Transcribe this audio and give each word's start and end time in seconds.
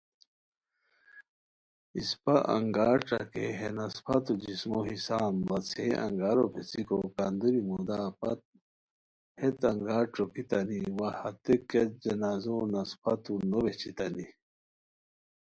اِسپہ 1.97 2.35
انگار 2.55 2.97
ݯاکئیے 3.07 3.49
ہے 3.59 3.69
نس 3.77 3.95
پھت 4.05 4.25
جسمو 4.43 4.79
حصان 4.89 5.33
بڑاڅھئے 5.47 5.87
انگارو 6.05 6.45
پیڅھیکو 6.53 6.97
کندوری 7.15 7.61
مُودا 7.67 8.01
پت 8.19 8.39
ہیت 9.39 9.59
انگار 9.71 10.05
ݯوکیتانی 10.15 10.79
وا 10.97 11.09
ہتئے 11.19 11.55
کیہ 11.69 11.83
جنازو 12.03 12.55
نس 12.73 12.89
پھتو 13.01 13.33
نو 13.49 13.59
بیھچیتانی 13.63 14.25